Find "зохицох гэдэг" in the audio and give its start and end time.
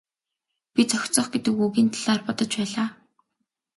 0.91-1.55